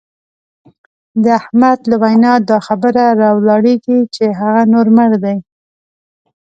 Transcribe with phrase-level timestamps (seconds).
[1.23, 5.37] د احمد له وینا دا خبره را ولاړېږي چې هغه نور مړ دی.